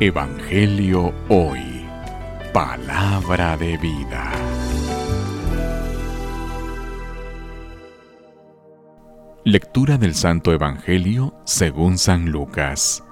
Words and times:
Evangelio 0.00 1.14
Hoy. 1.28 1.86
Palabra 2.52 3.56
de 3.56 3.76
vida. 3.76 4.32
Lectura 9.44 9.98
del 9.98 10.14
Santo 10.14 10.52
Evangelio 10.52 11.34
según 11.44 11.98
San 11.98 12.30
Lucas. 12.30 13.04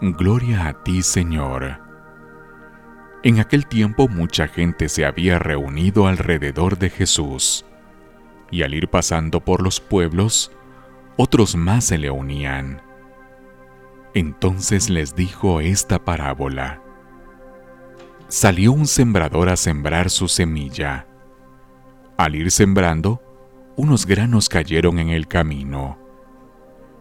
Gloria 0.00 0.68
a 0.68 0.84
ti, 0.84 1.02
Señor. 1.02 1.80
En 3.24 3.40
aquel 3.40 3.66
tiempo 3.66 4.06
mucha 4.06 4.46
gente 4.46 4.88
se 4.88 5.04
había 5.04 5.38
reunido 5.38 6.06
alrededor 6.06 6.78
de 6.78 6.90
Jesús, 6.90 7.64
y 8.50 8.62
al 8.62 8.74
ir 8.74 8.88
pasando 8.88 9.40
por 9.40 9.62
los 9.62 9.80
pueblos, 9.80 10.52
otros 11.16 11.56
más 11.56 11.86
se 11.86 11.98
le 11.98 12.10
unían. 12.10 12.82
Entonces 14.14 14.90
les 14.90 15.16
dijo 15.16 15.60
esta 15.60 16.04
parábola. 16.04 16.80
Salió 18.28 18.72
un 18.72 18.86
sembrador 18.86 19.48
a 19.48 19.56
sembrar 19.56 20.08
su 20.08 20.28
semilla. 20.28 21.08
Al 22.16 22.36
ir 22.36 22.52
sembrando, 22.52 23.20
unos 23.76 24.06
granos 24.06 24.48
cayeron 24.48 25.00
en 25.00 25.08
el 25.08 25.26
camino. 25.26 25.98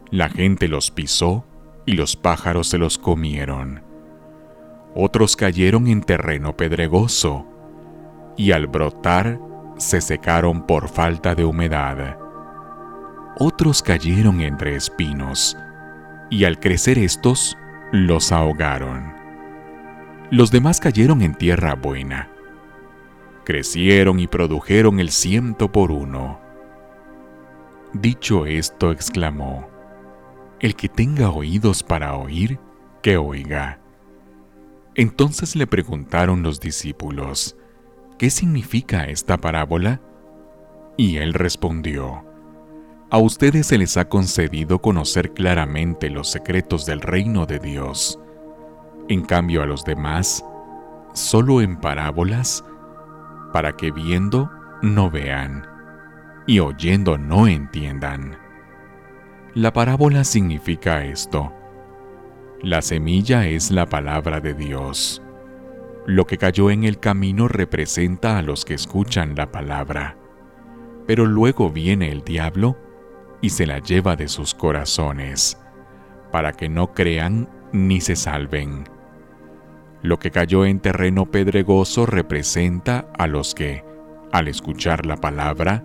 La 0.09 0.27
gente 0.29 0.67
los 0.67 0.89
pisó 0.89 1.45
y 1.85 1.93
los 1.93 2.15
pájaros 2.15 2.67
se 2.69 2.79
los 2.79 2.97
comieron. 2.97 3.83
Otros 4.95 5.35
cayeron 5.35 5.87
en 5.87 6.01
terreno 6.01 6.57
pedregoso 6.57 7.45
y 8.37 8.53
al 8.53 8.65
brotar 8.65 9.39
se 9.77 10.01
secaron 10.01 10.65
por 10.65 10.89
falta 10.89 11.35
de 11.35 11.45
humedad. 11.45 12.17
Otros 13.37 13.83
cayeron 13.83 14.41
entre 14.41 14.75
espinos 14.75 15.55
y 16.33 16.45
al 16.45 16.59
crecer 16.59 16.97
estos 16.97 17.55
los 17.91 18.31
ahogaron. 18.31 19.13
Los 20.31 20.49
demás 20.49 20.79
cayeron 20.79 21.21
en 21.21 21.35
tierra 21.35 21.75
buena. 21.75 22.31
Crecieron 23.45 24.19
y 24.19 24.25
produjeron 24.25 24.99
el 24.99 25.11
ciento 25.11 25.71
por 25.71 25.91
uno. 25.91 26.39
Dicho 27.93 28.47
esto, 28.47 28.91
exclamó, 28.91 29.69
El 30.59 30.75
que 30.75 30.89
tenga 30.89 31.29
oídos 31.29 31.83
para 31.83 32.15
oír, 32.15 32.57
que 33.03 33.17
oiga. 33.17 33.79
Entonces 34.95 35.55
le 35.55 35.67
preguntaron 35.67 36.41
los 36.41 36.59
discípulos, 36.59 37.55
¿qué 38.17 38.31
significa 38.31 39.03
esta 39.03 39.37
parábola? 39.37 40.01
Y 40.97 41.17
él 41.17 41.35
respondió, 41.35 42.25
A 43.13 43.19
ustedes 43.19 43.67
se 43.67 43.77
les 43.77 43.95
ha 43.97 44.09
concedido 44.09 44.79
conocer 44.79 45.35
claramente 45.35 46.09
los 46.09 46.31
secretos 46.31 46.87
del 46.87 46.99
reino 46.99 47.45
de 47.45 47.59
Dios. 47.59 48.19
En 49.07 49.21
cambio 49.21 49.61
a 49.61 49.67
los 49.67 49.85
demás, 49.85 50.43
solo 51.13 51.61
en 51.61 51.79
parábolas, 51.79 52.65
para 53.51 53.77
que 53.77 53.91
viendo 53.91 54.49
no 54.81 55.11
vean 55.11 55.67
y 56.47 56.57
oyendo 56.57 57.19
no 57.19 57.47
entiendan. 57.47 58.35
La 59.53 59.71
parábola 59.73 60.23
significa 60.23 61.05
esto. 61.05 61.53
La 62.63 62.81
semilla 62.81 63.45
es 63.45 63.69
la 63.69 63.85
palabra 63.85 64.39
de 64.39 64.55
Dios. 64.55 65.21
Lo 66.07 66.25
que 66.25 66.39
cayó 66.39 66.71
en 66.71 66.83
el 66.83 66.99
camino 66.99 67.47
representa 67.47 68.39
a 68.39 68.41
los 68.41 68.65
que 68.65 68.73
escuchan 68.73 69.35
la 69.35 69.51
palabra, 69.51 70.17
pero 71.05 71.27
luego 71.27 71.69
viene 71.69 72.11
el 72.11 72.23
diablo 72.23 72.75
y 73.43 73.49
se 73.49 73.67
la 73.67 73.79
lleva 73.79 74.15
de 74.15 74.29
sus 74.29 74.53
corazones, 74.55 75.59
para 76.31 76.53
que 76.53 76.69
no 76.69 76.93
crean 76.93 77.49
ni 77.73 77.99
se 77.99 78.15
salven. 78.15 78.85
Lo 80.01 80.17
que 80.17 80.31
cayó 80.31 80.65
en 80.65 80.79
terreno 80.79 81.25
pedregoso 81.25 82.05
representa 82.05 83.05
a 83.17 83.27
los 83.27 83.53
que, 83.53 83.83
al 84.31 84.47
escuchar 84.47 85.05
la 85.05 85.17
palabra, 85.17 85.83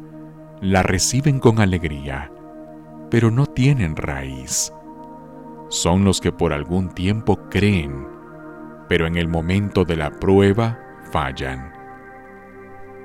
la 0.60 0.84
reciben 0.84 1.40
con 1.40 1.58
alegría, 1.58 2.30
pero 3.10 3.32
no 3.32 3.44
tienen 3.44 3.96
raíz. 3.96 4.72
Son 5.68 6.04
los 6.04 6.20
que 6.20 6.30
por 6.30 6.52
algún 6.52 6.94
tiempo 6.94 7.48
creen, 7.50 8.06
pero 8.88 9.08
en 9.08 9.16
el 9.16 9.26
momento 9.26 9.84
de 9.84 9.96
la 9.96 10.10
prueba 10.10 10.78
fallan. 11.10 11.72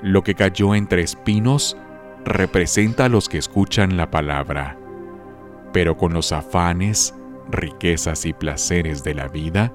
Lo 0.03 0.21
que 0.21 0.35
cayó 0.35 0.75
entre 0.75 1.01
espinos 1.01 1.75
representa 2.25 3.05
a 3.05 3.09
los 3.09 3.29
que 3.29 3.37
escuchan 3.37 3.97
la 3.97 4.09
palabra, 4.09 4.77
pero 5.71 5.97
con 5.97 6.13
los 6.13 6.31
afanes, 6.31 7.13
riquezas 7.49 8.25
y 8.25 8.33
placeres 8.33 9.03
de 9.03 9.13
la 9.13 9.27
vida, 9.27 9.73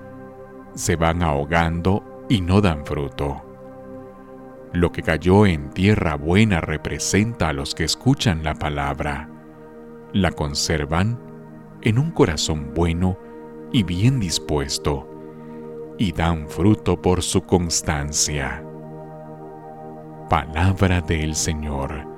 se 0.74 0.96
van 0.96 1.22
ahogando 1.22 2.24
y 2.28 2.40
no 2.40 2.60
dan 2.60 2.86
fruto. 2.86 3.44
Lo 4.72 4.92
que 4.92 5.02
cayó 5.02 5.46
en 5.46 5.70
tierra 5.70 6.14
buena 6.14 6.60
representa 6.60 7.48
a 7.48 7.52
los 7.52 7.74
que 7.74 7.84
escuchan 7.84 8.44
la 8.44 8.54
palabra, 8.54 9.28
la 10.12 10.30
conservan 10.30 11.18
en 11.82 11.98
un 11.98 12.10
corazón 12.10 12.72
bueno 12.74 13.18
y 13.72 13.82
bien 13.82 14.20
dispuesto, 14.20 15.06
y 15.98 16.12
dan 16.12 16.48
fruto 16.48 17.00
por 17.00 17.22
su 17.22 17.42
constancia. 17.42 18.62
Palabra 20.28 21.00
del 21.00 21.34
Señor. 21.34 22.17